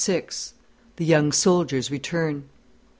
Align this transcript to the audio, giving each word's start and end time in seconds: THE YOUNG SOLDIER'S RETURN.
THE 0.95 1.05
YOUNG 1.05 1.31
SOLDIER'S 1.31 1.91
RETURN. 1.91 2.49